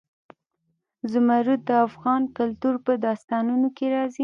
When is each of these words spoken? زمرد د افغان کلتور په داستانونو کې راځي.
زمرد 1.11 1.59
د 1.69 1.71
افغان 1.87 2.21
کلتور 2.37 2.75
په 2.85 2.91
داستانونو 3.05 3.67
کې 3.77 3.85
راځي. 3.95 4.19